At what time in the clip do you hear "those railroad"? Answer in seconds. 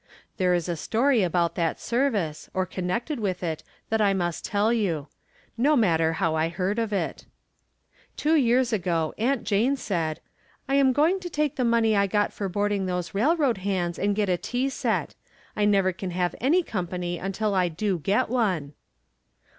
12.87-13.59